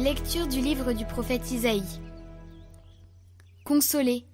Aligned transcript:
Lecture 0.00 0.46
du 0.46 0.62
livre 0.62 0.94
du 0.94 1.04
prophète 1.04 1.50
Isaïe. 1.50 2.00
Consolez, 3.64 4.24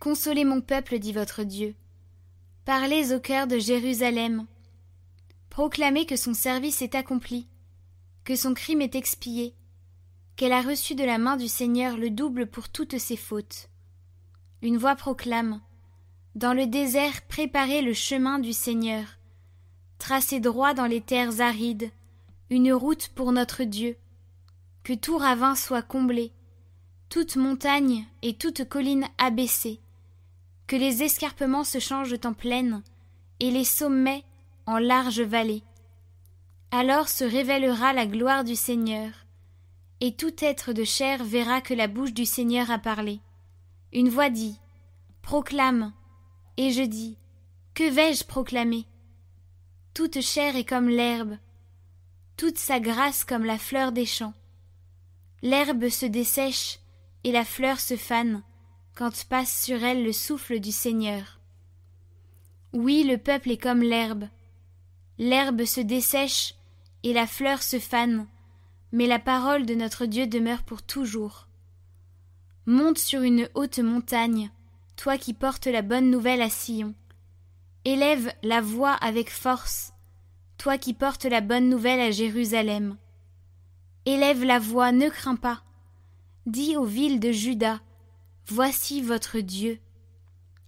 consolez 0.00 0.44
mon 0.44 0.60
peuple, 0.60 0.98
dit 0.98 1.12
votre 1.12 1.44
Dieu. 1.44 1.76
Parlez 2.64 3.12
au 3.12 3.20
cœur 3.20 3.46
de 3.46 3.56
Jérusalem. 3.56 4.44
Proclamez 5.50 6.04
que 6.04 6.16
son 6.16 6.34
service 6.34 6.82
est 6.82 6.96
accompli, 6.96 7.46
que 8.24 8.34
son 8.34 8.54
crime 8.54 8.82
est 8.82 8.96
expié, 8.96 9.54
qu'elle 10.34 10.52
a 10.52 10.62
reçu 10.62 10.96
de 10.96 11.04
la 11.04 11.18
main 11.18 11.36
du 11.36 11.46
Seigneur 11.46 11.96
le 11.96 12.10
double 12.10 12.48
pour 12.48 12.68
toutes 12.68 12.98
ses 12.98 13.16
fautes. 13.16 13.68
Une 14.62 14.78
voix 14.78 14.96
proclame 14.96 15.60
Dans 16.34 16.54
le 16.54 16.66
désert, 16.66 17.22
préparez 17.28 17.82
le 17.82 17.92
chemin 17.94 18.40
du 18.40 18.52
Seigneur. 18.52 19.06
Tracez 19.98 20.40
droit 20.40 20.74
dans 20.74 20.86
les 20.86 21.00
terres 21.00 21.40
arides, 21.40 21.92
une 22.50 22.72
route 22.72 23.10
pour 23.14 23.30
notre 23.30 23.62
Dieu. 23.62 23.96
Que 24.84 24.92
tout 24.92 25.16
ravin 25.16 25.54
soit 25.54 25.82
comblé, 25.82 26.30
toute 27.08 27.36
montagne 27.36 28.06
et 28.20 28.34
toute 28.34 28.68
colline 28.68 29.06
abaissée, 29.16 29.80
que 30.66 30.76
les 30.76 31.02
escarpements 31.02 31.64
se 31.64 31.78
changent 31.78 32.20
en 32.22 32.34
plaine, 32.34 32.82
et 33.40 33.50
les 33.50 33.64
sommets 33.64 34.24
en 34.66 34.76
larges 34.76 35.22
vallées. 35.22 35.62
Alors 36.70 37.08
se 37.08 37.24
révélera 37.24 37.94
la 37.94 38.06
gloire 38.06 38.44
du 38.44 38.56
Seigneur, 38.56 39.10
et 40.02 40.14
tout 40.14 40.34
être 40.44 40.74
de 40.74 40.84
chair 40.84 41.24
verra 41.24 41.62
que 41.62 41.72
la 41.72 41.88
bouche 41.88 42.12
du 42.12 42.26
Seigneur 42.26 42.70
a 42.70 42.78
parlé. 42.78 43.20
Une 43.94 44.10
voix 44.10 44.28
dit 44.28 44.58
Proclame. 45.22 45.94
Et 46.58 46.72
je 46.72 46.82
dis 46.82 47.16
Que 47.72 47.88
vais-je 47.88 48.24
proclamer? 48.24 48.86
Toute 49.94 50.20
chair 50.20 50.56
est 50.56 50.68
comme 50.68 50.90
l'herbe, 50.90 51.38
toute 52.36 52.58
sa 52.58 52.80
grâce 52.80 53.24
comme 53.24 53.46
la 53.46 53.56
fleur 53.56 53.90
des 53.90 54.04
champs. 54.04 54.34
L'herbe 55.44 55.90
se 55.90 56.06
dessèche 56.06 56.78
et 57.22 57.30
la 57.30 57.44
fleur 57.44 57.78
se 57.78 57.98
fane 57.98 58.42
quand 58.94 59.26
passe 59.28 59.62
sur 59.62 59.84
elle 59.84 60.02
le 60.02 60.12
souffle 60.14 60.58
du 60.58 60.72
Seigneur. 60.72 61.38
Oui, 62.72 63.04
le 63.04 63.18
peuple 63.18 63.50
est 63.50 63.58
comme 63.58 63.82
l'herbe. 63.82 64.24
L'herbe 65.18 65.66
se 65.66 65.82
dessèche 65.82 66.54
et 67.02 67.12
la 67.12 67.26
fleur 67.26 67.62
se 67.62 67.78
fane, 67.78 68.26
mais 68.90 69.06
la 69.06 69.18
parole 69.18 69.66
de 69.66 69.74
notre 69.74 70.06
Dieu 70.06 70.26
demeure 70.26 70.62
pour 70.62 70.82
toujours. 70.82 71.46
Monte 72.64 72.96
sur 72.96 73.20
une 73.20 73.46
haute 73.52 73.80
montagne, 73.80 74.50
toi 74.96 75.18
qui 75.18 75.34
portes 75.34 75.66
la 75.66 75.82
bonne 75.82 76.10
nouvelle 76.10 76.40
à 76.40 76.48
Sion. 76.48 76.94
Élève 77.84 78.32
la 78.42 78.62
voix 78.62 78.94
avec 78.94 79.28
force, 79.28 79.92
toi 80.56 80.78
qui 80.78 80.94
portes 80.94 81.26
la 81.26 81.42
bonne 81.42 81.68
nouvelle 81.68 82.00
à 82.00 82.10
Jérusalem. 82.10 82.96
Élève 84.06 84.44
la 84.44 84.58
voix, 84.58 84.92
ne 84.92 85.08
crains 85.08 85.36
pas. 85.36 85.62
Dis 86.46 86.76
aux 86.76 86.84
villes 86.84 87.20
de 87.20 87.32
Juda, 87.32 87.80
Voici 88.46 89.00
votre 89.00 89.38
Dieu. 89.38 89.78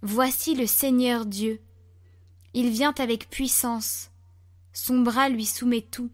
Voici 0.01 0.55
le 0.55 0.65
Seigneur 0.65 1.27
Dieu. 1.27 1.61
Il 2.55 2.71
vient 2.71 2.95
avec 2.97 3.29
puissance. 3.29 4.09
Son 4.73 5.01
bras 5.01 5.29
lui 5.29 5.45
soumet 5.45 5.81
tout. 5.81 6.09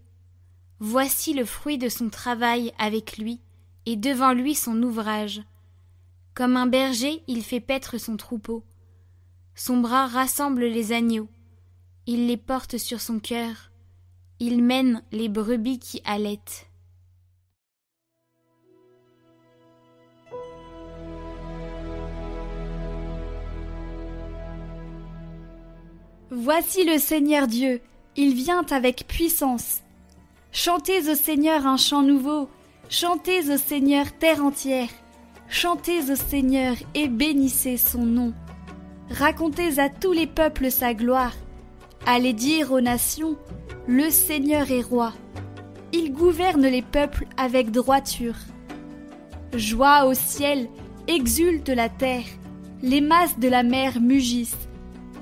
Voici 0.80 1.34
le 1.34 1.46
fruit 1.46 1.78
de 1.78 1.88
son 1.88 2.10
travail 2.10 2.74
avec 2.78 3.18
lui, 3.18 3.40
et 3.86 3.96
devant 3.96 4.34
lui 4.34 4.54
son 4.54 4.84
ouvrage. 4.84 5.42
Comme 6.34 6.58
un 6.58 6.68
berger, 6.68 7.24
il 7.28 7.44
fait 7.44 7.62
paître 7.62 7.98
son 7.98 8.18
troupeau. 8.18 8.66
Son 9.56 9.78
bras 9.78 10.08
rassemble 10.08 10.66
les 10.66 10.92
agneaux. 10.92 11.30
Il 12.06 12.28
les 12.28 12.38
porte 12.38 12.78
sur 12.78 13.00
son 13.00 13.20
cœur. 13.20 13.72
Il 14.40 14.62
mène 14.62 15.02
les 15.14 15.30
brebis 15.30 15.80
qui 15.80 16.02
allaitent. 16.04 16.68
Voici 26.36 26.84
le 26.84 26.98
Seigneur 26.98 27.46
Dieu, 27.46 27.80
il 28.16 28.34
vient 28.34 28.66
avec 28.72 29.06
puissance. 29.08 29.82
Chantez 30.52 31.08
au 31.08 31.14
Seigneur 31.14 31.68
un 31.68 31.78
chant 31.78 32.02
nouveau, 32.02 32.50
chantez 32.90 33.54
au 33.54 33.58
Seigneur 33.60 34.12
terre 34.18 34.44
entière, 34.44 34.90
chantez 35.48 36.00
au 36.12 36.16
Seigneur 36.16 36.74
et 36.96 37.08
bénissez 37.08 37.78
son 37.78 38.04
nom. 38.04 38.34
Racontez 39.12 39.78
à 39.78 39.90
tous 39.90 40.12
les 40.12 40.26
peuples 40.26 40.72
sa 40.72 40.96
gloire, 40.96 41.34
allez 42.08 42.34
dire 42.34 42.72
aux 42.72 42.82
nations, 42.82 43.38
le 43.88 44.10
Seigneur 44.10 44.72
est 44.72 44.82
roi. 44.82 45.14
Il 45.92 46.14
gouverne 46.14 46.66
les 46.66 46.82
peuples 46.82 47.28
avec 47.38 47.70
droiture. 47.70 48.38
Joie 49.54 50.06
au 50.08 50.16
ciel, 50.16 50.68
exulte 51.06 51.70
la 51.70 51.90
terre, 51.90 52.26
les 52.82 53.02
masses 53.02 53.38
de 53.38 53.50
la 53.50 53.62
mer 53.62 54.02
mugissent 54.02 54.68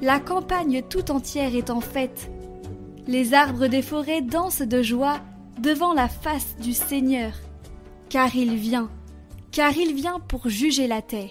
la 0.01 0.19
campagne 0.19 0.81
tout 0.89 1.12
entière 1.12 1.56
est 1.56 1.69
en 1.69 1.79
fête. 1.79 2.31
Les 3.07 3.34
arbres 3.34 3.67
des 3.67 3.81
forêts 3.81 4.22
dansent 4.22 4.62
de 4.62 4.81
joie 4.81 5.19
devant 5.59 5.94
la 5.94 6.07
face 6.07 6.56
du 6.57 6.73
Seigneur, 6.73 7.34
car 8.09 8.35
il 8.35 8.56
vient, 8.56 8.90
car 9.51 9.75
il 9.78 9.94
vient 9.94 10.19
pour 10.19 10.50
juger 10.50 10.88
la 10.88 11.01
terre. 11.01 11.29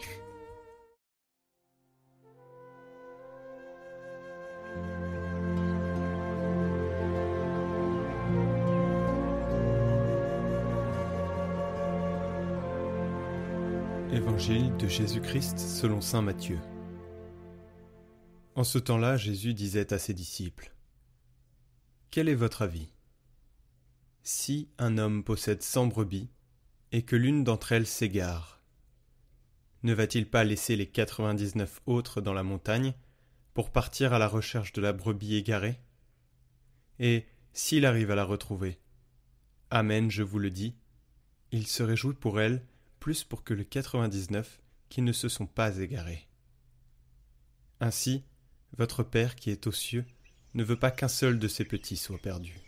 Évangile 14.12 14.76
de 14.76 14.88
Jésus-Christ 14.88 15.58
selon 15.58 16.00
Saint 16.00 16.22
Matthieu. 16.22 16.58
En 18.56 18.64
ce 18.64 18.78
temps-là, 18.78 19.16
Jésus 19.16 19.54
disait 19.54 19.92
à 19.92 19.98
ses 19.98 20.12
disciples 20.12 20.72
Quel 22.10 22.28
est 22.28 22.34
votre 22.34 22.62
avis? 22.62 22.92
Si 24.22 24.68
un 24.78 24.98
homme 24.98 25.22
possède 25.22 25.62
cent 25.62 25.86
brebis 25.86 26.28
et 26.92 27.02
que 27.02 27.16
l'une 27.16 27.44
d'entre 27.44 27.72
elles 27.72 27.86
s'égare, 27.86 28.60
ne 29.82 29.94
va-t-il 29.94 30.28
pas 30.28 30.44
laisser 30.44 30.76
les 30.76 30.88
quatre-vingt-dix-neuf 30.88 31.80
autres 31.86 32.20
dans 32.20 32.34
la 32.34 32.42
montagne 32.42 32.92
pour 33.54 33.70
partir 33.70 34.12
à 34.12 34.18
la 34.18 34.28
recherche 34.28 34.72
de 34.72 34.80
la 34.80 34.92
brebis 34.92 35.36
égarée? 35.36 35.80
Et 36.98 37.26
s'il 37.52 37.86
arrive 37.86 38.10
à 38.10 38.16
la 38.16 38.24
retrouver 38.24 38.80
Amen, 39.70 40.10
je 40.10 40.24
vous 40.24 40.40
le 40.40 40.50
dis, 40.50 40.74
il 41.52 41.66
se 41.66 41.82
réjouit 41.84 42.14
pour 42.14 42.40
elle 42.40 42.66
plus 42.98 43.24
pour 43.24 43.44
que 43.44 43.54
les 43.54 43.64
quatre-vingt-dix-neuf 43.64 44.60
qui 44.88 45.02
ne 45.02 45.12
se 45.12 45.28
sont 45.28 45.46
pas 45.46 45.78
égarés. 45.78 46.28
Ainsi, 47.78 48.24
votre 48.76 49.02
Père 49.02 49.34
qui 49.34 49.50
est 49.50 49.66
aux 49.66 49.72
cieux 49.72 50.04
ne 50.54 50.64
veut 50.64 50.78
pas 50.78 50.90
qu'un 50.90 51.08
seul 51.08 51.38
de 51.38 51.48
ses 51.48 51.64
petits 51.64 51.96
soit 51.96 52.18
perdu. 52.18 52.60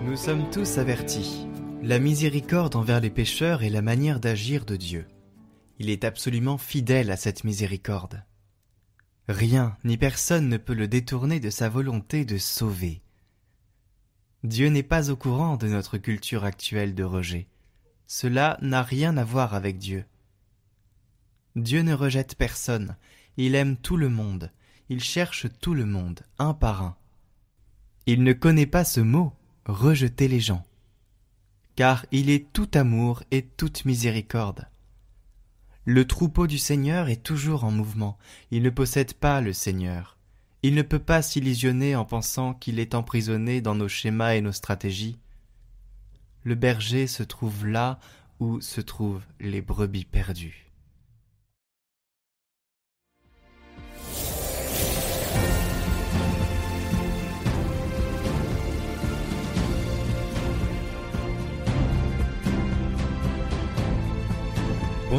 Nous 0.00 0.16
sommes 0.16 0.50
tous 0.50 0.78
avertis. 0.78 1.46
La 1.82 1.98
miséricorde 1.98 2.76
envers 2.76 3.00
les 3.00 3.10
pécheurs 3.10 3.62
est 3.62 3.70
la 3.70 3.82
manière 3.82 4.20
d'agir 4.20 4.64
de 4.64 4.76
Dieu. 4.76 5.06
Il 5.78 5.90
est 5.90 6.04
absolument 6.04 6.58
fidèle 6.58 7.10
à 7.10 7.16
cette 7.16 7.44
miséricorde. 7.44 8.24
Rien 9.28 9.76
ni 9.84 9.96
personne 9.96 10.48
ne 10.48 10.56
peut 10.56 10.74
le 10.74 10.88
détourner 10.88 11.38
de 11.38 11.50
sa 11.50 11.68
volonté 11.68 12.24
de 12.24 12.38
sauver. 12.38 13.02
Dieu 14.42 14.68
n'est 14.68 14.82
pas 14.82 15.10
au 15.10 15.16
courant 15.16 15.56
de 15.56 15.68
notre 15.68 15.98
culture 15.98 16.44
actuelle 16.44 16.94
de 16.94 17.04
rejet. 17.04 17.46
Cela 18.06 18.58
n'a 18.62 18.82
rien 18.82 19.16
à 19.16 19.24
voir 19.24 19.54
avec 19.54 19.78
Dieu. 19.78 20.04
Dieu 21.56 21.82
ne 21.82 21.92
rejette 21.92 22.36
personne, 22.36 22.96
il 23.36 23.54
aime 23.54 23.76
tout 23.76 23.96
le 23.96 24.08
monde, 24.08 24.50
il 24.88 25.02
cherche 25.02 25.46
tout 25.60 25.74
le 25.74 25.84
monde, 25.84 26.20
un 26.38 26.54
par 26.54 26.82
un. 26.82 26.96
Il 28.06 28.22
ne 28.22 28.32
connaît 28.32 28.66
pas 28.66 28.84
ce 28.84 29.00
mot, 29.00 29.34
rejeter 29.66 30.28
les 30.28 30.40
gens, 30.40 30.64
car 31.76 32.06
il 32.10 32.30
est 32.30 32.52
tout 32.52 32.70
amour 32.74 33.22
et 33.30 33.42
toute 33.42 33.84
miséricorde. 33.84 34.68
Le 35.90 36.06
troupeau 36.06 36.46
du 36.46 36.58
Seigneur 36.58 37.08
est 37.08 37.22
toujours 37.22 37.64
en 37.64 37.70
mouvement. 37.70 38.18
Il 38.50 38.62
ne 38.62 38.68
possède 38.68 39.14
pas 39.14 39.40
le 39.40 39.54
Seigneur. 39.54 40.18
Il 40.62 40.74
ne 40.74 40.82
peut 40.82 40.98
pas 40.98 41.22
s'illusionner 41.22 41.96
en 41.96 42.04
pensant 42.04 42.52
qu'il 42.52 42.78
est 42.78 42.94
emprisonné 42.94 43.62
dans 43.62 43.74
nos 43.74 43.88
schémas 43.88 44.34
et 44.34 44.42
nos 44.42 44.52
stratégies. 44.52 45.18
Le 46.44 46.56
berger 46.56 47.06
se 47.06 47.22
trouve 47.22 47.66
là 47.66 47.98
où 48.38 48.60
se 48.60 48.82
trouvent 48.82 49.24
les 49.40 49.62
brebis 49.62 50.04
perdues. 50.04 50.67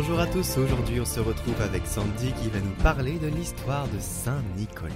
Bonjour 0.02 0.22
à 0.22 0.28
tous, 0.28 0.58
aujourd'hui 0.58 1.02
on 1.02 1.06
se 1.06 1.20
retrouve 1.20 1.62
avec 1.62 1.86
Sandy 1.86 2.32
qui 2.42 2.48
va 2.48 2.62
nous 2.62 2.74
parler 2.82 3.20
de 3.20 3.28
l'histoire 3.28 3.86
de 3.90 4.00
Saint 4.00 4.42
Nicolas. 4.56 4.94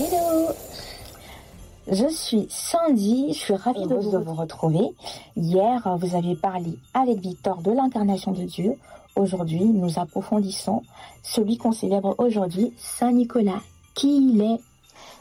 Hello 0.00 0.48
Je 1.86 2.08
suis 2.08 2.48
Sandy, 2.50 3.28
je 3.32 3.38
suis 3.38 3.54
ravie 3.54 3.86
de 3.86 3.94
vous 3.94 4.34
retrouver. 4.34 4.88
Hier, 5.36 5.96
vous 5.96 6.16
avez 6.16 6.34
parlé 6.34 6.76
avec 6.92 7.20
Victor 7.20 7.62
de 7.62 7.70
l'incarnation 7.70 8.32
de 8.32 8.42
Dieu. 8.42 8.74
Aujourd'hui, 9.14 9.64
nous 9.64 9.96
approfondissons 10.00 10.82
celui 11.22 11.56
qu'on 11.56 11.70
célèbre 11.70 12.16
aujourd'hui, 12.18 12.72
Saint 12.76 13.12
Nicolas. 13.12 13.62
Qui 13.94 14.28
il 14.32 14.42
est 14.42 14.58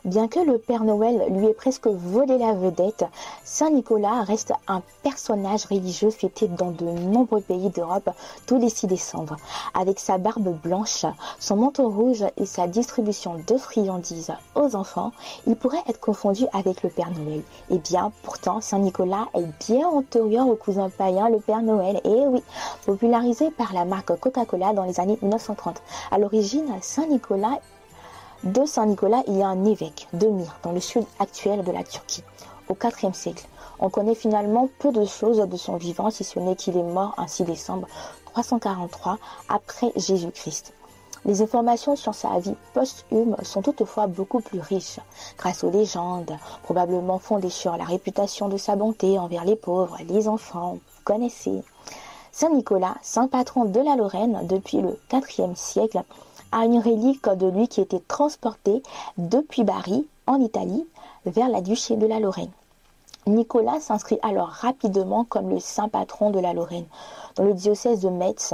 Bien 0.06 0.28
que 0.28 0.40
le 0.40 0.60
Père 0.60 0.84
Noël 0.84 1.20
lui 1.32 1.48
ait 1.48 1.54
presque 1.54 1.88
volé 1.88 2.38
la 2.38 2.54
vedette, 2.54 3.06
Saint 3.44 3.72
Nicolas 3.72 4.22
reste 4.22 4.54
un 4.68 4.84
personnage 5.02 5.66
religieux 5.66 6.12
fêté 6.12 6.48
dans 6.48 6.70
de 6.70 6.86
nombreux 6.86 7.42
pays 7.42 7.70
d'Europe 7.70 8.10
tous 8.46 8.60
les 8.60 8.70
6 8.70 8.86
décembre. 8.86 9.38
Avec 9.74 10.00
sa 10.00 10.20
barbe 10.20 10.56
blanche, 10.62 11.06
son 11.40 11.56
manteau 11.56 11.90
rouge 11.90 12.24
et 12.38 12.46
sa 12.46 12.68
distribution 12.68 13.42
de 13.48 13.58
friandises 13.58 14.32
aux 14.54 14.76
enfants, 14.76 15.12
il 15.48 15.56
pourrait 15.56 15.84
être 15.88 16.00
confondu 16.00 16.46
avec 16.54 16.84
le 16.84 16.90
Père 16.90 17.10
Noël. 17.10 17.42
Eh 17.72 17.80
bien, 17.80 18.12
pourtant, 18.22 18.62
Saint 18.62 18.80
Nicolas 18.80 19.28
est 19.34 19.48
bien 19.68 19.88
antérieur 19.88 20.48
au 20.48 20.56
cousin 20.56 20.90
païen, 20.90 21.30
le 21.30 21.40
Père 21.40 21.64
Noël. 21.64 22.00
Et 22.04 22.12
eh 22.12 22.28
oui, 22.28 22.44
popularisé 22.86 23.50
par 23.50 23.74
la 23.74 23.86
marque 23.86 24.16
Coca-Cola 24.20 24.74
dans 24.74 24.84
les 24.84 25.00
années 25.00 25.18
1930. 25.22 25.82
À 26.12 26.20
l'origine, 26.20 26.68
Saint 26.82 27.08
Nicolas 27.08 27.60
de 28.46 28.64
Saint-Nicolas, 28.64 29.24
il 29.28 29.38
y 29.38 29.42
a 29.42 29.48
un 29.48 29.66
évêque 29.66 30.08
de 30.14 30.28
Myre, 30.28 30.56
dans 30.62 30.72
le 30.72 30.80
sud 30.80 31.04
actuel 31.20 31.64
de 31.64 31.72
la 31.72 31.84
Turquie, 31.84 32.24
au 32.70 32.76
IVe 32.76 33.14
siècle. 33.14 33.48
On 33.80 33.90
connaît 33.90 34.16
finalement 34.16 34.70
peu 34.80 34.92
de 34.92 35.04
choses 35.04 35.40
de 35.40 35.58
son 35.58 35.78
vivant, 35.78 36.12
si 36.12 36.24
ce 36.24 36.38
n'est 36.38 36.56
qu'il 36.56 36.78
est 36.78 36.84
mort 36.84 37.16
un 37.18 37.28
6 37.28 37.44
décembre 37.44 37.88
343 38.34 39.18
après 39.50 39.92
Jésus-Christ. 39.96 40.74
Les 41.26 41.42
informations 41.42 41.96
sur 41.96 42.14
sa 42.14 42.38
vie 42.38 42.54
posthume 42.76 43.36
sont 43.42 43.64
toutefois 43.64 44.06
beaucoup 44.06 44.42
plus 44.42 44.60
riches, 44.60 45.00
grâce 45.40 45.64
aux 45.64 45.72
légendes, 45.72 46.38
probablement 46.62 47.18
fondées 47.18 47.50
sur 47.50 47.76
la 47.76 47.84
réputation 47.84 48.48
de 48.48 48.58
sa 48.58 48.76
bonté 48.76 49.18
envers 49.18 49.44
les 49.44 49.56
pauvres, 49.56 49.98
les 50.08 50.28
enfants, 50.28 50.74
vous 50.74 51.04
connaissez. 51.04 51.64
Saint 52.32 52.52
Nicolas, 52.52 52.98
saint 53.02 53.28
patron 53.28 53.66
de 53.66 53.80
la 53.80 53.96
Lorraine 53.96 54.46
depuis 54.48 54.82
le 54.82 55.00
IVe 55.12 55.56
siècle, 55.56 56.04
à 56.52 56.66
une 56.66 56.80
relique 56.80 57.28
de 57.30 57.48
lui 57.48 57.68
qui 57.68 57.82
était 57.82 58.02
transportée 58.08 58.82
depuis 59.18 59.64
Bari, 59.64 60.08
en 60.28 60.40
Italie, 60.40 60.86
vers 61.26 61.50
la 61.50 61.62
duché 61.62 61.96
de 61.96 62.06
la 62.06 62.20
Lorraine. 62.20 62.52
Nicolas 63.28 63.80
s'inscrit 63.80 64.20
alors 64.22 64.50
rapidement 64.50 65.24
comme 65.24 65.50
le 65.50 65.60
saint 65.60 65.90
patron 65.90 66.30
de 66.30 66.40
la 66.40 66.54
Lorraine. 66.54 66.86
Dans 67.36 67.44
le 67.44 67.54
diocèse 67.54 68.02
de 68.02 68.10
Metz, 68.10 68.54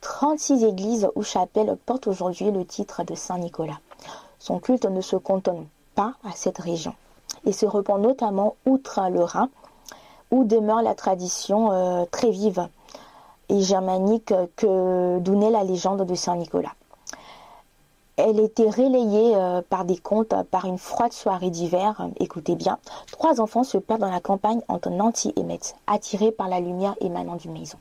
36 0.00 0.64
églises 0.64 1.08
ou 1.14 1.22
chapelles 1.22 1.76
portent 1.86 2.08
aujourd'hui 2.08 2.50
le 2.50 2.64
titre 2.64 3.04
de 3.04 3.14
Saint 3.14 3.38
Nicolas. 3.38 3.78
Son 4.38 4.58
culte 4.58 4.86
ne 4.86 5.00
se 5.00 5.16
cantonne 5.16 5.66
pas 5.94 6.14
à 6.24 6.32
cette 6.34 6.58
région 6.58 6.94
et 7.44 7.52
se 7.52 7.66
répand 7.66 8.00
notamment 8.00 8.56
outre 8.66 9.00
le 9.10 9.22
Rhin, 9.22 9.48
où 10.30 10.44
demeure 10.44 10.82
la 10.82 10.94
tradition 10.94 11.70
euh, 11.72 12.04
très 12.10 12.30
vive 12.30 12.68
et 13.48 13.60
germanique 13.60 14.32
que 14.56 15.18
d'où 15.18 15.34
naît 15.36 15.50
la 15.50 15.64
légende 15.64 16.04
de 16.04 16.14
Saint 16.14 16.36
Nicolas. 16.36 16.74
Elle 18.22 18.38
était 18.38 18.68
relayée 18.68 19.34
euh, 19.34 19.62
par 19.66 19.86
des 19.86 19.96
contes 19.96 20.34
par 20.50 20.66
une 20.66 20.76
froide 20.76 21.14
soirée 21.14 21.48
d'hiver. 21.48 22.06
Écoutez 22.18 22.54
bien, 22.54 22.78
trois 23.10 23.40
enfants 23.40 23.64
se 23.64 23.78
perdent 23.78 24.02
dans 24.02 24.10
la 24.10 24.20
campagne 24.20 24.60
entre 24.68 24.90
Nancy 24.90 25.32
et 25.36 25.42
Metz, 25.42 25.74
attirés 25.86 26.30
par 26.30 26.46
la 26.46 26.60
lumière 26.60 26.94
émanant 27.00 27.36
d'une 27.36 27.54
maison. 27.58 27.78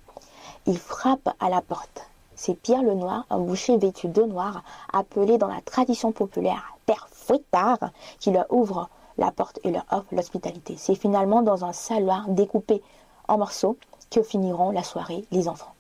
Ils 0.65 0.77
frappent 0.77 1.36
à 1.41 1.50
la 1.50 1.62
porte. 1.62 2.07
C'est 2.36 2.53
Pierre 2.53 2.83
le 2.83 2.94
Noir, 2.94 3.25
un 3.30 3.39
boucher 3.39 3.75
vêtu 3.75 4.07
de 4.07 4.21
noir, 4.24 4.63
appelé 4.94 5.38
dans 5.38 5.50
la 5.50 5.59
tradition 5.59 6.13
populaire 6.13 6.77
Père 6.86 7.09
Fouettard, 7.12 7.91
qui 8.21 8.31
leur 8.31 8.45
ouvre 8.50 8.88
la 9.18 9.31
porte 9.31 9.59
et 9.65 9.71
leur 9.71 9.83
offre 9.91 10.07
l'hospitalité. 10.13 10.75
C'est 10.77 10.95
finalement 10.95 11.41
dans 11.41 11.65
un 11.65 11.74
saloir 11.74 12.30
découpé 12.30 12.81
en 13.27 13.39
morceaux 13.39 13.75
que 14.09 14.24
finiront 14.24 14.71
la 14.71 14.83
soirée 14.83 15.25
les 15.31 15.50
enfants. 15.50 15.74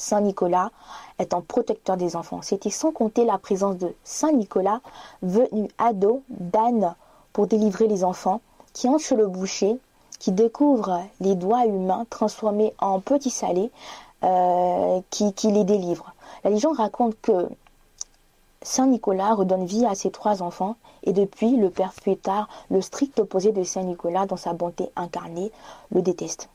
Saint 0.00 0.22
Nicolas 0.22 0.70
étant 1.18 1.42
protecteur 1.42 1.96
des 1.96 2.16
enfants. 2.16 2.40
C'était 2.42 2.70
sans 2.70 2.90
compter 2.90 3.24
la 3.24 3.38
présence 3.38 3.76
de 3.76 3.94
Saint 4.02 4.32
Nicolas, 4.32 4.80
venu 5.22 5.68
ado 5.78 6.22
d'Anne 6.28 6.94
pour 7.32 7.46
délivrer 7.46 7.86
les 7.86 8.02
enfants, 8.02 8.40
qui 8.72 8.88
entre 8.88 9.04
chez 9.04 9.16
le 9.16 9.26
boucher, 9.26 9.78
qui 10.18 10.32
découvre 10.32 11.02
les 11.20 11.34
doigts 11.34 11.66
humains 11.66 12.06
transformés 12.08 12.74
en 12.78 13.00
petits 13.00 13.30
salés, 13.30 13.70
euh, 14.24 15.00
qui, 15.10 15.32
les 15.44 15.64
délivre. 15.64 16.14
La 16.44 16.50
légende 16.50 16.76
raconte 16.76 17.14
que 17.20 17.48
Saint 18.62 18.86
Nicolas 18.86 19.34
redonne 19.34 19.64
vie 19.64 19.86
à 19.86 19.94
ses 19.94 20.10
trois 20.10 20.42
enfants 20.42 20.76
et 21.02 21.12
depuis, 21.12 21.56
le 21.56 21.70
père 21.70 21.92
Fouettard, 21.92 22.48
le 22.70 22.80
strict 22.80 23.18
opposé 23.20 23.52
de 23.52 23.62
Saint 23.64 23.82
Nicolas 23.82 24.26
dans 24.26 24.36
sa 24.36 24.52
bonté 24.54 24.90
incarnée, 24.96 25.52
le 25.90 26.02
déteste. 26.02 26.48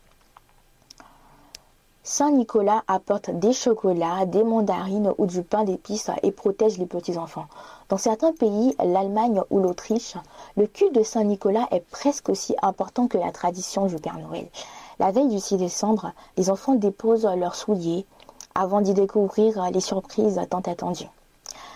Saint 2.08 2.30
Nicolas 2.30 2.84
apporte 2.88 3.32
des 3.32 3.52
chocolats, 3.52 4.28
des 4.28 4.44
mandarines 4.44 5.12
ou 5.18 5.26
du 5.26 5.42
pain 5.42 5.64
d'épices 5.64 6.12
et 6.22 6.32
protège 6.32 6.78
les 6.78 6.86
petits-enfants. 6.86 7.48
Dans 7.90 7.98
certains 7.98 8.32
pays, 8.32 8.76
l'Allemagne 8.78 9.42
ou 9.50 9.60
l'Autriche, 9.60 10.16
le 10.56 10.68
culte 10.68 10.94
de 10.94 11.02
Saint 11.02 11.24
Nicolas 11.24 11.68
est 11.72 11.84
presque 11.90 12.30
aussi 12.30 12.56
important 12.62 13.08
que 13.08 13.18
la 13.18 13.32
tradition 13.32 13.88
du 13.88 13.96
Père 13.96 14.20
Noël. 14.20 14.48
La 15.00 15.10
veille 15.10 15.30
du 15.30 15.40
6 15.40 15.58
décembre, 15.58 16.12
les 16.38 16.52
enfants 16.52 16.76
déposent 16.76 17.26
leurs 17.26 17.56
souliers 17.56 18.06
avant 18.54 18.82
d'y 18.82 18.94
découvrir 18.94 19.72
les 19.72 19.82
surprises 19.82 20.40
tant 20.52 20.62
attendues. 20.62 21.10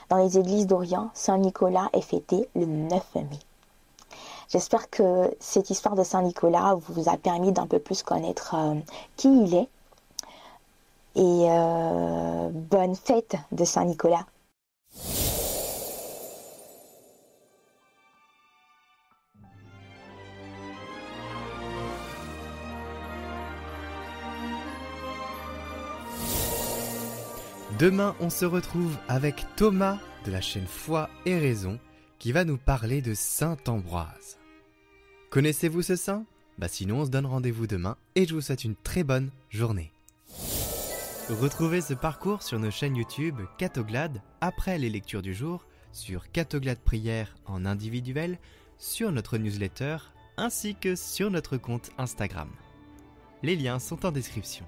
Dans 0.10 0.18
les 0.18 0.38
églises 0.38 0.68
d'Orient, 0.68 1.10
Saint 1.16 1.40
Nicolas 1.40 1.90
est 1.94 2.02
fêté 2.02 2.48
le 2.54 2.68
9 2.68 3.15
mai. 3.15 3.39
J'espère 4.50 4.92
que 4.92 5.36
cette 5.39 5.72
histoire 5.72 5.96
de 5.96 6.03
Saint 6.03 6.22
Nicolas 6.22 6.75
vous 6.75 7.10
a 7.10 7.18
permis 7.18 7.51
d'un 7.51 7.65
peu 7.65 7.80
plus 7.80 8.03
connaître 8.03 8.53
euh, 8.56 8.75
qui 9.15 9.27
il 9.27 9.56
est 9.56 9.70
et 11.20 11.50
euh, 11.50 12.50
bonne 12.50 12.96
fête 12.96 13.36
de 13.52 13.66
Saint-Nicolas. 13.66 14.26
Demain, 27.78 28.16
on 28.22 28.30
se 28.30 28.46
retrouve 28.46 28.98
avec 29.10 29.46
Thomas 29.58 29.98
de 30.26 30.32
la 30.32 30.42
chaîne 30.42 30.68
Foi 30.68 31.10
et 31.26 31.38
Raison 31.38 31.80
qui 32.18 32.32
va 32.32 32.46
nous 32.46 32.58
parler 32.58 33.02
de 33.02 33.14
Saint 33.14 33.58
Ambroise. 33.68 34.38
Connaissez-vous 35.30 35.82
ce 35.82 35.98
saint? 35.98 36.26
Bah 36.58 36.68
sinon 36.70 37.00
on 37.00 37.06
se 37.06 37.10
donne 37.10 37.26
rendez-vous 37.26 37.68
demain 37.68 37.98
et 38.16 38.26
je 38.26 38.34
vous 38.34 38.42
souhaite 38.42 38.64
une 38.64 38.76
très 38.76 39.04
bonne 39.04 39.32
journée. 39.50 39.92
Retrouvez 41.29 41.81
ce 41.81 41.93
parcours 41.93 42.41
sur 42.41 42.57
nos 42.57 42.71
chaînes 42.71 42.95
YouTube 42.95 43.39
Catoglade 43.59 44.24
après 44.41 44.79
les 44.79 44.89
lectures 44.89 45.21
du 45.21 45.36
jour, 45.36 45.67
sur 45.91 46.31
Catoglade 46.31 46.79
Prière 46.79 47.36
en 47.45 47.65
individuel, 47.65 48.39
sur 48.79 49.12
notre 49.12 49.38
newsletter 49.38 49.98
ainsi 50.38 50.74
que 50.74 50.95
sur 50.95 51.29
notre 51.29 51.57
compte 51.57 51.91
Instagram. 52.00 52.50
Les 53.43 53.55
liens 53.55 53.77
sont 53.77 54.07
en 54.07 54.12
description. 54.12 54.65